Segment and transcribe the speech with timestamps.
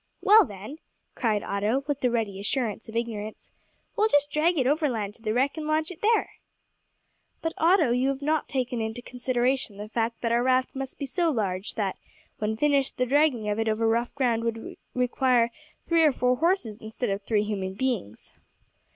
[0.19, 0.79] "Well, then,"
[1.13, 3.51] cried Otto, with the ready assurance of ignorance,
[3.95, 6.31] "we'll just drag it overland to the wreck, and launch it there."
[7.43, 11.05] "But, Otto, you have not taken into consideration the fact that our raft must be
[11.05, 11.97] so large that,
[12.39, 15.51] when finished, the dragging of it over rough ground would require
[15.87, 18.33] three or four horses instead of three human beings."